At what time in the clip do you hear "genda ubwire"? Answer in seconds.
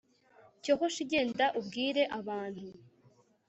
1.11-2.03